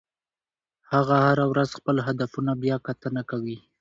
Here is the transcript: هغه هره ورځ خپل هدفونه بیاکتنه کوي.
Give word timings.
هغه 0.91 1.15
هره 1.25 1.45
ورځ 1.51 1.69
خپل 1.79 1.95
هدفونه 2.07 2.51
بیاکتنه 2.63 3.21
کوي. 3.31 3.57